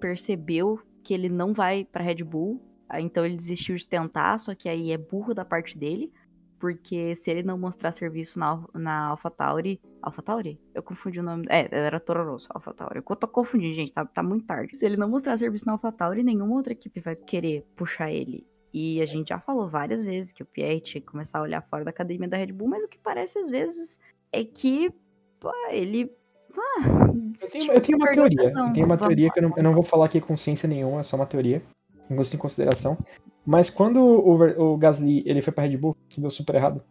[0.00, 2.60] percebeu que ele não vai pra Red Bull.
[2.88, 6.12] aí Então ele desistiu de tentar, só que aí é burro da parte dele.
[6.58, 9.80] Porque se ele não mostrar serviço na, na AlphaTauri.
[10.02, 10.58] AlphaTauri?
[10.74, 11.46] Eu confundi o nome.
[11.48, 13.02] É, era Toro Rosso, AlphaTauri.
[13.08, 14.76] Eu tô confundindo, gente, tá, tá muito tarde.
[14.76, 18.44] Se ele não mostrar serviço na AlphaTauri, nenhuma outra equipe vai querer puxar ele.
[18.72, 21.62] E a gente já falou várias vezes que o Pierre tinha que começar a olhar
[21.62, 24.00] fora da academia da Red Bull, mas o que parece às vezes
[24.32, 24.90] é que
[25.38, 26.10] pô, ele
[26.58, 27.05] ah,
[27.40, 28.42] Eu tenho, eu tenho uma teoria.
[28.42, 31.00] Eu tenho uma teoria que eu não, eu não vou falar aqui com ciência nenhuma,
[31.00, 31.62] é só uma teoria.
[32.08, 32.96] Não gosto em consideração.
[33.44, 36.82] Mas quando o, o Gasly ele foi pra Red Bull, que deu super errado,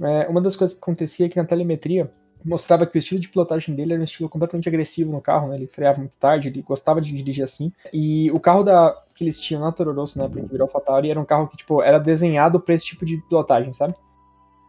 [0.00, 2.10] é, uma das coisas que acontecia é que na telemetria
[2.44, 5.56] mostrava que o estilo de pilotagem dele era um estilo completamente agressivo no carro, né?
[5.56, 7.72] Ele freava muito tarde, ele gostava de dirigir assim.
[7.92, 11.20] E o carro da, que eles tinham na Toro Rosso, né, que virou AlphaTauri, era
[11.20, 13.94] um carro que, tipo, era desenhado pra esse tipo de pilotagem, sabe?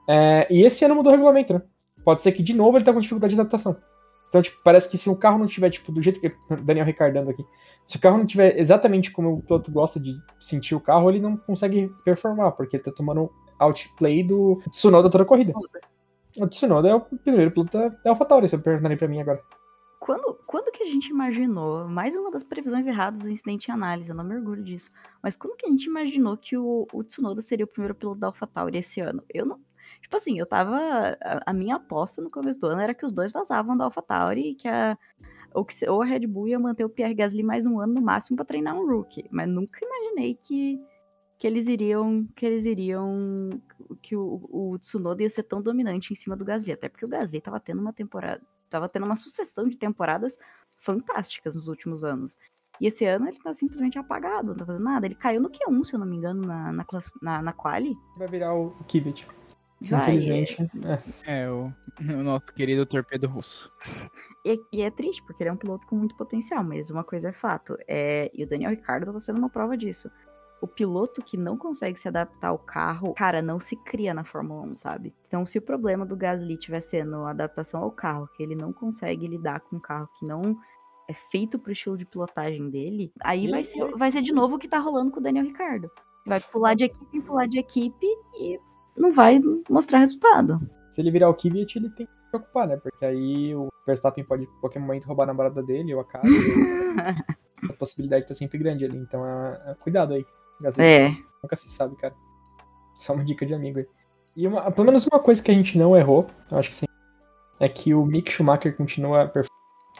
[0.08, 1.62] É, e esse ano mudou o regulamento, né?
[2.04, 3.78] Pode ser que, de novo, ele tá com dificuldade de adaptação.
[4.30, 6.32] Então, tipo, parece que se o carro não tiver, tipo, do jeito que.
[6.64, 7.44] Daniel Ricardando aqui.
[7.86, 11.20] Se o carro não tiver exatamente como o piloto gosta de sentir o carro, ele
[11.20, 15.52] não consegue performar, porque ele tá tomando outplay do Tsunoda toda a corrida.
[16.40, 19.44] O Tsunoda é o primeiro piloto da, AlphaTauri, se eu perguntarem pra mim agora.
[20.00, 24.10] Quando, quando que a gente imaginou, mais uma das previsões erradas do incidente em análise,
[24.10, 27.42] eu não me orgulho disso, mas quando que a gente imaginou que o, o Tsunoda
[27.42, 29.24] seria o primeiro piloto da AlphaTauri esse ano?
[29.34, 29.60] Eu não.
[30.02, 30.78] Tipo assim, eu tava.
[31.22, 34.52] A, a minha aposta no começo do ano era que os dois vazavam da AlphaTauri
[34.52, 34.98] e que a.
[35.54, 38.02] Ou, que, ou a Red Bull ia manter o Pierre Gasly mais um ano no
[38.02, 39.26] máximo pra treinar um rookie.
[39.32, 40.80] Mas nunca imaginei que,
[41.40, 42.28] que eles iriam.
[42.36, 43.50] Que eles iriam.
[44.02, 46.74] Que o, o Tsunoda ia ser tão dominante em cima do Gasly.
[46.74, 50.38] Até porque o Gasly tava tendo uma temporada tava tendo uma sucessão de temporadas
[50.78, 52.38] fantásticas nos últimos anos.
[52.80, 55.06] E esse ano ele tá simplesmente apagado, não tá fazendo nada.
[55.06, 56.86] Ele caiu no Q1, se eu não me engano, na, na,
[57.22, 57.98] na, na quali.
[58.18, 59.28] Vai virar o Kvyat.
[59.82, 60.58] Vai, Infelizmente.
[61.26, 61.44] É.
[61.44, 63.72] É, o, o nosso querido torpedo russo.
[64.44, 67.30] E, e é triste, porque ele é um piloto com muito potencial, mas uma coisa
[67.30, 67.78] é fato.
[67.88, 70.12] É, e o Daniel Ricciardo tá sendo uma prova disso.
[70.62, 74.62] O piloto que não consegue se adaptar ao carro, cara, não se cria na Fórmula
[74.64, 75.16] 1, sabe?
[75.26, 78.74] Então, se o problema do Gasly estiver sendo a adaptação ao carro, que ele não
[78.74, 80.58] consegue lidar com um carro que não
[81.08, 84.56] é feito pro estilo de pilotagem dele, aí E vai ser, vai ser de novo
[84.56, 85.90] o que tá rolando com o Daniel Ricciardo.
[86.26, 88.06] Vai pular de equipe em pular de equipe
[88.38, 88.60] e
[89.00, 90.60] não vai mostrar resultado.
[90.92, 92.78] Se ele virar o Kvyat, ele tem que se preocupar, né?
[92.78, 96.24] Porque aí o Verstappen pode, em qualquer momento, roubar a namorada dele ou a cara.
[97.70, 98.98] a possibilidade tá sempre grande ali.
[98.98, 100.26] Então, é, é cuidado aí.
[100.78, 101.10] É.
[101.42, 102.14] Nunca se sabe, cara.
[102.96, 103.88] Só uma dica de amigo aí.
[104.36, 106.86] E uma, pelo menos uma coisa que a gente não errou, eu acho que sim,
[107.60, 109.32] é que o Mick Schumacher continua.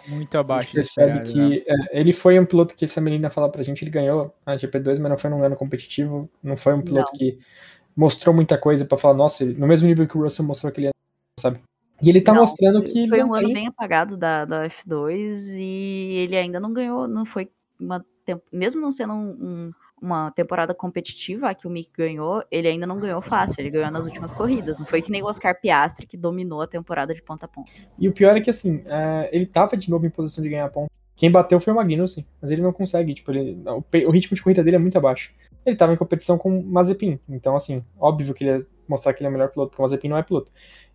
[0.08, 1.88] Muito A abaixo gente do percebe esperado, que né?
[1.92, 5.00] é, ele foi um piloto que essa menina fala pra gente, ele ganhou a GP2,
[5.00, 7.38] mas não foi num ano competitivo, não foi um piloto que
[8.00, 10.88] mostrou muita coisa pra falar, nossa, ele- no mesmo nível que o Russell mostrou aquele
[10.88, 10.94] ano,
[11.38, 11.60] sabe?
[12.02, 14.66] E ele tá Não, mostrando que ele Foi um ano tem- bem apagado da, da
[14.70, 18.04] F2 e ele ainda não ganhou, não foi uma
[18.52, 22.86] mesmo não sendo um- um- uma temporada competitiva a que o Mick ganhou, ele ainda
[22.86, 26.06] não ganhou fácil, ele ganhou nas últimas corridas, não foi que nem o Oscar Piastri
[26.06, 27.72] que dominou a temporada de ponta a ponta.
[27.98, 30.70] E o pior é que, assim, é, ele tava de novo em posição de ganhar
[30.70, 30.90] ponto.
[31.20, 34.42] Quem bateu foi o Magnussen, mas ele não consegue, tipo, ele- o, o ritmo de
[34.42, 35.34] corrida dele é muito abaixo.
[35.66, 39.20] Ele tava em competição com o Mazepin, então, assim, óbvio que ele ia mostrar que
[39.20, 40.50] ele é o melhor piloto, porque o Mazepin não é piloto.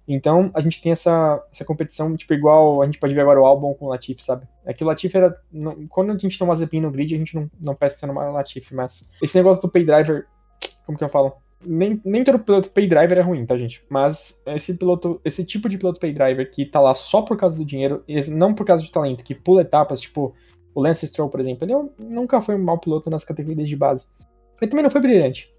[0.09, 3.45] Então, a gente tem essa, essa competição, tipo, igual a gente pode ver agora o
[3.45, 4.47] Albon com o Latifi, sabe?
[4.65, 5.39] É que o Latifi era.
[5.53, 8.33] não- quando a gente tem o Mazepin no grid, a gente não, não atenção no
[8.33, 10.27] Latifi, mas esse negócio do pay driver,
[10.87, 11.35] como que eu falo?
[11.67, 13.85] Nem, nem todo piloto pay driver é ruim, tá, gente?
[13.91, 17.59] Mas esse piloto, esse tipo de piloto pay driver que tá lá só por causa
[17.59, 20.35] do dinheiro, e não por causa de talento, que pula etapas, tipo
[20.75, 23.77] o Lance Stroll, por exemplo, ele é nunca foi um mau piloto nas categorias de
[23.77, 24.07] base.
[24.61, 25.53] Ele também não foi brilhante.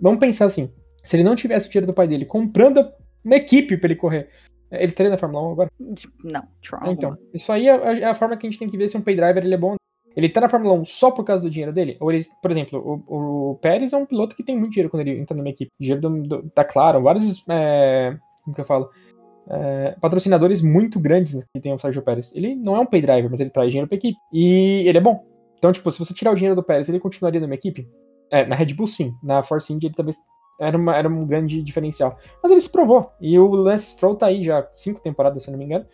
[0.00, 0.72] Vamos pensar assim:
[1.02, 2.90] se ele não tivesse o dinheiro do pai dele comprando
[3.24, 4.30] uma equipe pra ele correr,
[4.70, 5.70] ele estaria na Fórmula 1 agora?
[6.24, 6.42] Não.
[6.90, 9.02] Então, isso aí é, é a forma que a gente tem que ver se um
[9.02, 9.74] pay driver ele é bom.
[10.16, 11.96] Ele tá na Fórmula 1 só por causa do dinheiro dele?
[12.00, 15.06] Ou ele, por exemplo, o, o Pérez é um piloto que tem muito dinheiro quando
[15.06, 15.70] ele entra numa equipe.
[15.80, 17.46] Dinheiro do, do, da Claro, vários.
[17.48, 18.90] É, como que eu falo?
[19.48, 22.34] É, patrocinadores muito grandes que tem o Sérgio Pérez.
[22.34, 24.18] Ele não é um pay driver, mas ele traz dinheiro pra equipe.
[24.32, 25.24] E ele é bom.
[25.58, 27.88] Então, tipo, se você tirar o dinheiro do Pérez, ele continuaria numa equipe?
[28.30, 29.12] É, na Red Bull, sim.
[29.22, 30.16] Na Force India, ele talvez
[30.58, 32.16] era, uma, era um grande diferencial.
[32.42, 33.12] Mas ele se provou.
[33.20, 35.86] E o Lance Stroll tá aí já cinco temporadas, se eu não me engano.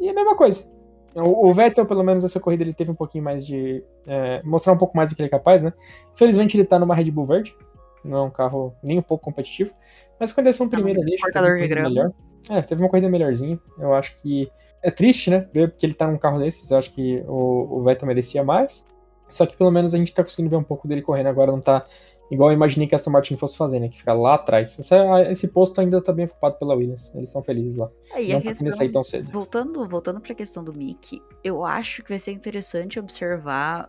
[0.00, 0.75] E é a mesma coisa.
[1.16, 3.82] O, o Vettel, pelo menos, essa corrida ele teve um pouquinho mais de.
[4.06, 5.72] é, mostrar um pouco mais do que ele é capaz, né?
[6.12, 7.56] Infelizmente, ele tá numa Red Bull verde.
[8.04, 9.72] Não é um carro nem um pouco competitivo.
[10.20, 12.12] Mas quando eles são primeiro ali, acho que teve uma corrida melhor.
[12.48, 13.58] É, teve uma corrida melhorzinha.
[13.78, 14.50] Eu acho que.
[14.82, 15.48] É triste, né?
[15.52, 16.70] Ver que ele tá num carro desses.
[16.70, 18.86] Eu acho que o, o Vettel merecia mais.
[19.28, 21.50] Só que pelo menos a gente tá conseguindo ver um pouco dele correndo agora.
[21.50, 21.84] Não tá
[22.30, 23.88] igual eu imaginei que a Aston Martin fosse fazer, né?
[23.88, 24.78] Que fica lá atrás.
[24.78, 27.14] Essa- esse posto ainda tá bem ocupado pela Williams.
[27.14, 27.88] Eles estão felizes lá.
[28.14, 29.30] Aí não tá questão, sair tão cedo.
[29.32, 33.88] voltando, voltando pra questão do Mick, eu acho que vai ser interessante observar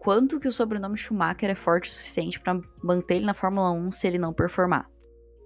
[0.00, 3.90] quanto que o sobrenome Schumacher é forte o suficiente pra manter ele na Fórmula 1
[3.90, 4.88] se ele não performar.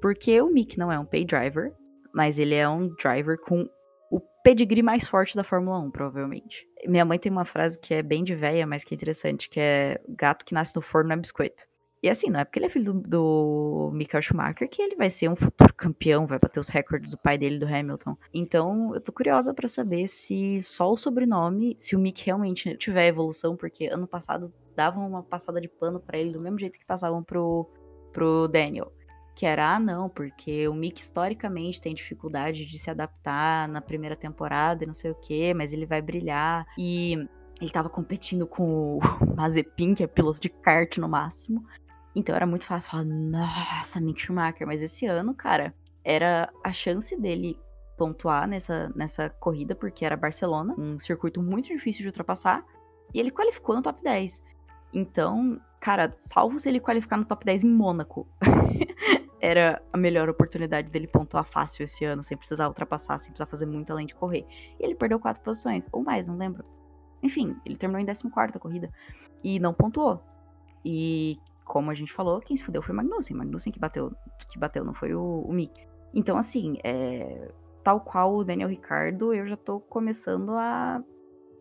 [0.03, 1.73] Porque o Mick não é um pay driver,
[2.15, 3.67] mas ele é um driver com
[4.11, 6.67] o pedigree mais forte da Fórmula 1, provavelmente.
[6.87, 9.61] Minha mãe tem uma frase que é bem de véia, mas que é interessante, que
[9.61, 11.65] é gato que nasce no forno não é biscoito.
[12.03, 15.11] E assim, não é porque ele é filho do, do Michael Schumacher que ele vai
[15.11, 18.17] ser um futuro campeão, vai bater os recordes do pai dele, do Hamilton.
[18.33, 23.09] Então, eu tô curiosa pra saber se só o sobrenome, se o Mick realmente tiver
[23.09, 26.87] evolução, porque ano passado davam uma passada de pano pra ele do mesmo jeito que
[26.87, 27.69] passavam pro,
[28.13, 28.91] pro Daniel.
[29.35, 34.17] Que era, ah, não, porque o Mick historicamente tem dificuldade de se adaptar na primeira
[34.17, 36.67] temporada e não sei o que, mas ele vai brilhar.
[36.79, 37.17] E
[37.61, 39.01] ele tava competindo com o
[39.37, 41.65] Mazepin, que é piloto de kart no máximo.
[42.15, 44.67] Então era muito fácil falar, nossa, Mick Schumacher.
[44.67, 47.59] Mas esse ano, cara, era a chance dele
[47.97, 52.63] pontuar nessa, nessa corrida, porque era Barcelona, um circuito muito difícil de ultrapassar.
[53.13, 54.43] E ele qualificou no top 10.
[54.93, 58.27] Então, cara, salvo se ele qualificar no top 10 em Mônaco.
[59.41, 63.67] era a melhor oportunidade dele pontuar fácil esse ano, sem precisar ultrapassar, sem precisar fazer
[63.67, 64.47] muito além de correr.
[64.79, 66.65] E ele perdeu quatro posições, ou mais, não lembro.
[67.23, 68.91] Enfim, ele terminou em 14 a corrida.
[69.43, 70.23] E não pontuou.
[70.85, 71.39] E
[71.71, 73.37] como a gente falou, quem se fudeu foi o Magnussen.
[73.37, 74.13] Magnussen que bateu,
[74.51, 75.73] que bateu, não foi o, o Mick.
[76.13, 77.49] Então, assim, é,
[77.85, 81.01] tal qual o Daniel Ricardo, eu já tô começando a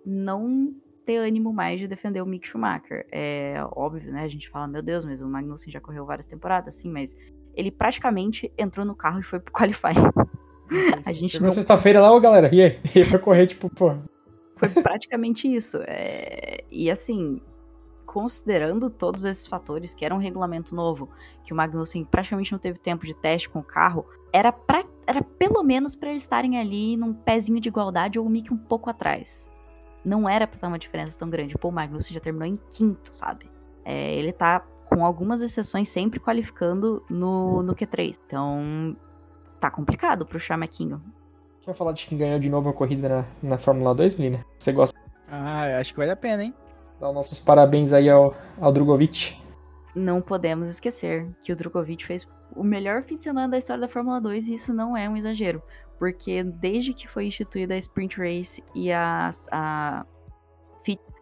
[0.03, 0.73] não
[1.05, 3.05] ter ânimo mais de defender o Mick Schumacher.
[3.11, 4.23] É óbvio, né?
[4.23, 7.15] A gente fala, meu Deus, mas o Magnussen já correu várias temporadas, sim, mas
[7.53, 9.93] ele praticamente entrou no carro e foi pro qualify.
[11.05, 11.51] a gente Chegou não...
[11.51, 12.79] sexta-feira lá, ô galera, e aí?
[12.95, 13.95] E foi correr, tipo, pô.
[14.55, 15.77] Foi praticamente isso.
[15.85, 16.63] É...
[16.71, 17.39] E assim,
[18.11, 21.07] considerando todos esses fatores, que era um regulamento novo,
[21.43, 24.83] que o Magnussen praticamente não teve tempo de teste com o carro, era, pra...
[25.05, 28.57] era pelo menos para eles estarem ali num pezinho de igualdade ou o Mick um
[28.57, 29.47] pouco atrás.
[30.03, 31.55] Não era pra dar uma diferença tão grande.
[31.55, 33.47] Pô, o Magnussen já terminou em quinto, sabe?
[33.85, 38.19] É, ele tá, com algumas exceções, sempre qualificando no, no Q3.
[38.25, 38.97] Então,
[39.59, 40.99] tá complicado pro Chamequinho.
[41.61, 44.43] Quer falar de quem ganhou de novo a corrida na, na Fórmula 2, menina?
[44.57, 44.97] Você gosta?
[45.27, 46.55] Ah, acho que vale a pena, hein?
[46.99, 49.37] Os nossos parabéns aí ao, ao Drogovic.
[49.95, 53.87] Não podemos esquecer que o Drogovic fez o melhor fim de semana da história da
[53.87, 55.61] Fórmula 2 e isso não é um exagero.
[55.97, 60.05] Porque desde que foi instituída a Sprint Race e a, a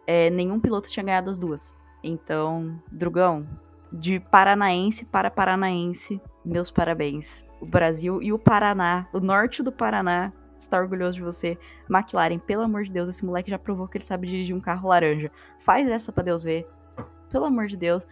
[0.06, 1.76] é, nenhum piloto tinha ganhado as duas.
[2.02, 3.46] Então, Drugão,
[3.92, 10.32] de paranaense para paranaense, meus parabéns o Brasil e o Paraná, o norte do Paraná,
[10.58, 11.58] está orgulhoso de você.
[11.88, 14.88] McLaren, pelo amor de Deus, esse moleque já provou que ele sabe dirigir um carro
[14.88, 15.30] laranja.
[15.60, 16.66] Faz essa para Deus ver.
[17.30, 18.06] Pelo amor de Deus.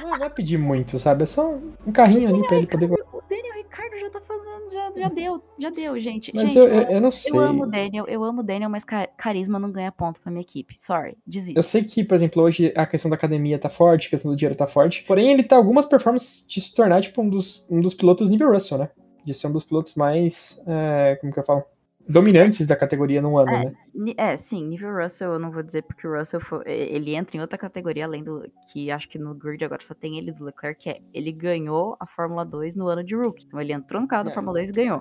[0.00, 1.22] Não vai pedir muito, sabe?
[1.22, 2.90] É só um carrinho ali pra ele poder.
[2.90, 6.32] O Daniel Ricardo já tá falando, já, já deu, já deu, gente.
[6.34, 7.32] Mas gente, eu, eu, eu não sei.
[7.32, 10.42] Eu amo o Daniel, eu amo o Daniel, mas carisma não ganha ponto pra minha
[10.42, 10.76] equipe.
[10.76, 11.58] Sorry, desista.
[11.58, 14.36] Eu sei que, por exemplo, hoje a questão da academia tá forte, a questão do
[14.36, 15.02] dinheiro tá forte.
[15.04, 18.52] Porém, ele tá algumas performances de se tornar, tipo, um dos, um dos pilotos nível
[18.52, 18.90] Russell, né?
[19.26, 20.62] De ser um dos pilotos mais.
[20.66, 21.64] É, como que eu falo?
[22.08, 24.14] dominantes da categoria num ano, é, né?
[24.16, 27.40] É, sim, nível Russell eu não vou dizer porque o Russell foi, ele entra em
[27.40, 30.80] outra categoria além do que acho que no grid agora só tem ele do Leclerc,
[30.80, 33.44] que é ele ganhou a Fórmula 2 no ano de rookie.
[33.46, 34.98] Então ele entrou no carro é, da Fórmula 2 e ganhou.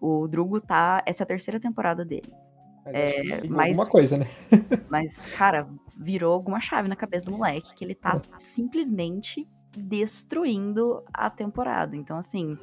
[0.00, 2.32] O Drugo tá, essa é a terceira temporada dele.
[2.84, 4.26] Mas é, mas, alguma coisa, né?
[4.88, 8.40] mas, cara, virou alguma chave na cabeça do moleque que ele tá é.
[8.40, 11.96] simplesmente destruindo a temporada.
[11.96, 12.56] Então, assim,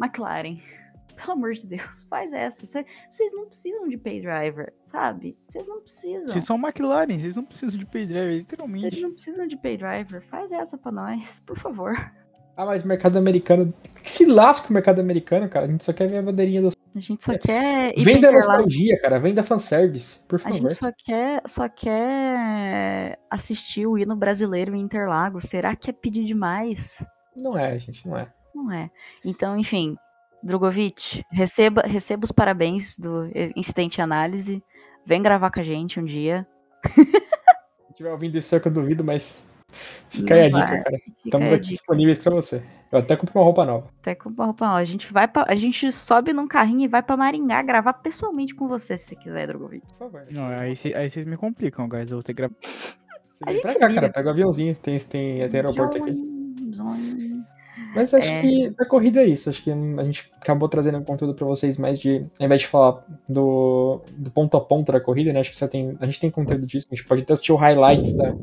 [0.00, 0.58] McLaren,
[1.16, 2.66] pelo amor de Deus, faz essa.
[2.66, 5.38] Vocês não precisam de pay driver, sabe?
[5.48, 6.28] Vocês não precisam.
[6.28, 8.90] Vocês são McLaren, vocês não precisam de pay driver, literalmente.
[8.90, 10.22] Vocês não precisam de pay driver.
[10.28, 11.94] Faz essa pra nós, por favor.
[12.54, 13.72] Ah, mas mercado americano.
[14.02, 15.66] Que se lasca o mercado americano, cara.
[15.66, 16.68] A gente só quer ver a bandeirinha do.
[16.94, 17.94] A gente só quer.
[17.96, 19.18] Vem da nostalgia, cara.
[19.18, 20.54] Vem da fanservice, por favor.
[20.54, 25.44] A gente só quer, só quer assistir o hino brasileiro em Interlagos.
[25.44, 27.02] Será que é pedir demais?
[27.36, 28.30] Não é, gente, não é.
[28.54, 28.90] Não é.
[29.24, 29.96] Então, enfim,
[30.42, 34.62] Drogovic, receba, receba os parabéns do Incidente Análise.
[35.06, 36.46] Vem gravar com a gente um dia.
[37.88, 39.46] Se tiver ouvindo isso, é que eu duvido, mas
[40.08, 40.64] fica Não aí a vai.
[40.64, 40.96] dica, cara.
[41.24, 41.72] Estamos aqui dica.
[41.74, 42.62] disponíveis para você.
[42.90, 43.88] Eu até comprei uma roupa nova.
[44.00, 44.78] Até comprei uma roupa nova.
[44.78, 48.54] A gente, vai pra, a gente sobe num carrinho e vai pra Maringá gravar pessoalmente
[48.54, 49.86] com você, se você quiser, Drogovic.
[49.86, 50.22] Por favor.
[50.30, 52.10] Não, aí, aí vocês me complicam, guys.
[52.10, 52.54] Eu vou ter que gravar.
[52.60, 54.10] Você vem pra cá, cara.
[54.10, 54.74] Pega o aviãozinho.
[54.74, 56.41] Tem, tem, tem aeroporto aqui.
[57.94, 58.40] Mas acho é...
[58.40, 59.50] que a corrida é isso.
[59.50, 62.18] Acho que a gente acabou trazendo um conteúdo para vocês mais de.
[62.38, 65.40] Ao invés de falar do, do ponto a ponto da corrida, né?
[65.40, 66.86] Acho que você tem, a gente tem conteúdo disso.
[66.90, 68.34] A gente pode até assistir o highlights da,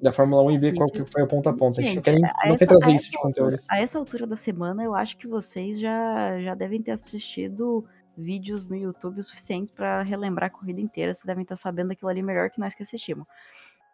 [0.00, 1.80] da Fórmula 1 e ver qual que foi o ponto a ponto.
[1.80, 3.58] a gente não quer, não quer trazer isso de conteúdo.
[3.68, 7.84] A essa altura da semana, eu acho que vocês já, já devem ter assistido
[8.16, 11.14] vídeos no YouTube o suficiente para relembrar a corrida inteira.
[11.14, 13.26] Vocês devem estar sabendo aquilo ali melhor que nós que assistimos.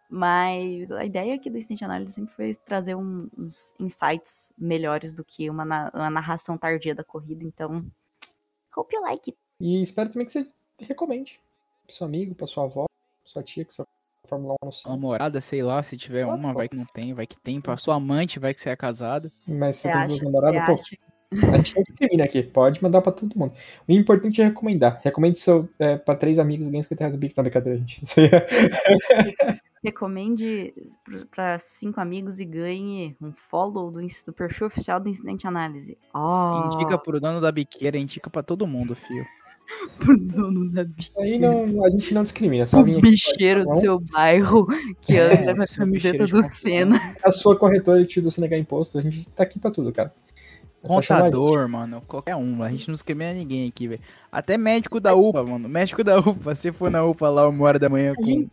[0.08, 5.24] Mas a ideia aqui do Instant Analysis sempre foi trazer um, uns insights melhores do
[5.24, 7.84] que uma, uma narração tardia da corrida, então.
[8.74, 9.38] Hope you like it.
[9.60, 10.46] E espero também que você
[10.80, 11.36] recomende
[11.86, 13.86] pro seu amigo, pra sua avó, pra sua tia, que sua
[14.24, 14.92] Fórmula 1 no sol.
[14.92, 16.58] Namorada, sei lá, se tiver uma, pô.
[16.58, 17.60] vai que não tem, vai que tem.
[17.60, 19.32] Pra sua amante, vai que você é casado.
[19.46, 20.96] Mas você Você tem acha, duas namoradas, pô, acha
[21.30, 22.42] a gente não discrimina aqui.
[22.42, 23.52] Pode mandar pra todo mundo.
[23.86, 25.00] O importante é recomendar.
[25.04, 27.34] Recomende seu, é, pra três amigos ganhe 50 reais o Bix.
[27.36, 28.02] Não, brincadeira, gente.
[28.02, 28.46] Isso aí é-
[29.84, 30.74] Recomende
[31.34, 35.96] para cinco amigos e ganhe um follow do, do perfil oficial do Incidente Análise.
[36.12, 39.24] Ó, Indica pro dono da biqueira, indica pra todo mundo, fio.
[39.98, 42.66] pro dono da bi- aí não, a gente não discrimina.
[42.66, 44.66] Só o bicheiro do seu bairro
[45.02, 46.42] que É, anda com a camiseta do.
[46.42, 47.14] Senna.
[47.22, 48.98] a sua corretora que te do negar imposto.
[48.98, 50.12] A gente tá aqui pra tudo, cara.
[50.82, 50.88] É.
[50.88, 52.62] Contador, mano, qualquer um.
[52.62, 54.00] A gente não discrimina ninguém aqui, velho.
[54.30, 55.68] Até médico da UPA, mano.
[55.68, 56.54] Médico da UPA.
[56.54, 58.48] Se for na UPA lá uma hora da manhã com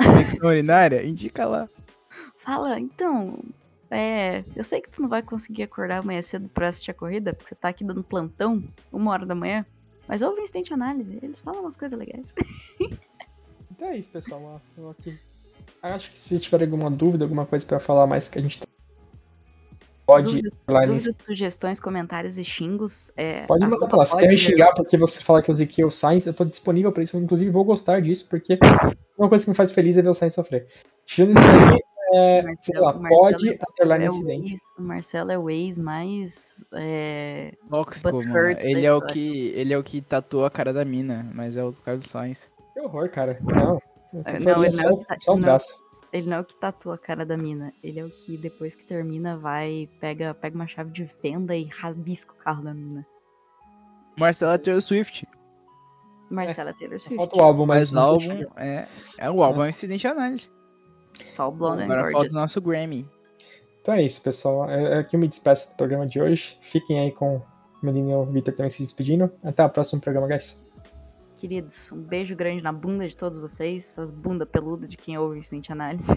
[0.00, 1.68] infecção urinária, indica lá.
[2.38, 3.38] Fala, então,
[3.90, 7.32] é, eu sei que tu não vai conseguir acordar amanhã cedo pra assistir a corrida,
[7.32, 9.64] porque você tá aqui dando plantão, uma hora da manhã.
[10.06, 12.34] Mas ouve o Incidente Análise, eles falam umas coisas legais.
[13.70, 14.60] Então é isso, pessoal.
[14.76, 15.16] eu aqui.
[15.80, 18.58] Acho que se tiver alguma dúvida, alguma coisa pra falar mais que a gente
[20.08, 20.42] pode.
[20.42, 23.12] dúvidas, sugestões, comentários e xingos.
[23.16, 24.06] É, Pode mandar pra lá.
[24.06, 26.90] Se quer me xingar porque você fala que eu ziquei o Sainz, eu tô disponível
[26.90, 27.16] pra isso.
[27.16, 28.58] Eu, inclusive, vou gostar disso, porque
[29.18, 30.66] uma coisa que me faz feliz é ver o Sainz sofrer.
[31.06, 31.78] Tirando isso aí,
[32.14, 34.52] é, Marcelo- sei lá, Marcelo pode é- underline é o incidente.
[34.54, 36.64] ex- o Marcelo é o ex mais.
[36.74, 38.56] é, Tóxico, mano.
[38.62, 41.62] Ele é, o que, ele é o que tatuou a cara da mina, mas é
[41.62, 42.50] o Carlos Sainz.
[42.72, 43.38] Que horror, cara.
[43.42, 43.78] Não.
[44.24, 45.42] É, não, ele só, não só um não.
[45.42, 45.87] braço.
[46.12, 47.72] Ele não é o que tatua a cara da mina.
[47.82, 51.64] Ele é o que depois que termina vai, pega, pega uma chave de fenda e
[51.64, 53.06] rabisca o carro da mina.
[54.18, 55.26] Marcela Taylor Swift.
[56.30, 57.16] Marcela Taylor Swift.
[57.16, 57.92] Falta o álbum, mas.
[57.92, 60.50] Mas não álbum é, é o álbum é um incidente de análise.
[61.14, 63.08] Só o Blonde Agora falta o nosso Grammy.
[63.80, 64.68] Então é isso, pessoal.
[64.68, 66.58] É- Aqui eu me despeço do programa de hoje.
[66.60, 67.42] Fiquem aí com o
[67.82, 69.32] menino e o Victor também se despedindo.
[69.42, 70.62] Até o próximo programa, guys.
[71.38, 73.84] Queridos, um beijo grande na bunda de todos vocês.
[73.84, 76.10] Essas bunda peluda de quem ouve Incidente Análise.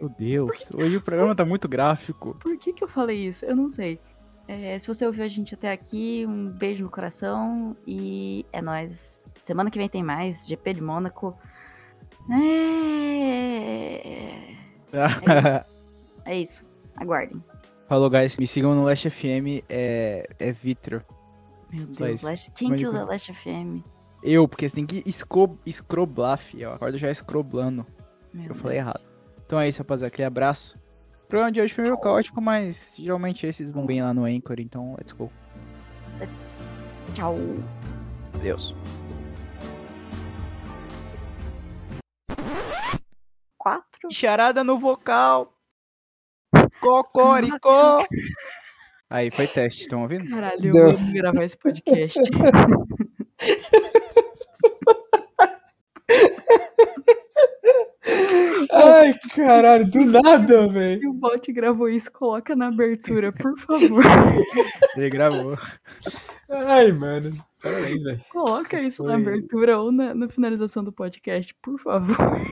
[0.00, 2.34] Meu Deus, hoje o programa tá muito gráfico.
[2.40, 3.44] Por que que eu falei isso?
[3.44, 4.00] Eu não sei.
[4.48, 9.22] É, se você ouviu a gente até aqui, um beijo no coração e é nóis.
[9.42, 11.36] Semana que vem tem mais, GP de Mônaco.
[12.30, 12.96] É...
[16.24, 16.64] é isso.
[16.96, 17.44] Aguardem.
[17.88, 18.38] Falou, guys.
[18.38, 21.04] Me sigam no Last FM, é, é Vitro.
[21.70, 22.22] Meu Deus,
[22.54, 23.04] quem Mas que usa.
[23.04, 23.84] Last FM?
[24.22, 26.62] Eu, porque você tem que escro, escroblar, fi.
[26.62, 27.84] Eu acordo já escroblando.
[28.32, 28.88] Meu Eu falei Deus.
[28.88, 29.06] errado.
[29.44, 30.08] Então é isso, rapaziada.
[30.08, 30.78] Aquele abraço.
[31.24, 34.56] O programa de hoje foi meio caótico, mas geralmente esses vão bem lá no Anchor,
[34.60, 35.30] então let's go.
[36.20, 37.36] Let's- Tchau.
[38.34, 38.74] Adeus.
[43.58, 44.08] Quatro?
[44.10, 45.52] Charada no vocal.
[46.80, 48.04] Cocoricó.
[49.08, 50.28] Aí, foi teste, estão ouvindo?
[50.28, 50.90] Caralho, eu Deu.
[50.90, 52.18] amo gravar esse podcast.
[59.02, 61.00] Ai, caralho, do nada, velho.
[61.00, 64.04] Se o bot gravou isso, coloca na abertura, por favor.
[64.96, 65.58] Ele gravou.
[66.48, 67.32] Ai, mano.
[67.60, 68.20] Parabéns, velho.
[68.30, 69.22] Coloca isso na Foi.
[69.22, 72.51] abertura ou na, na finalização do podcast, por favor.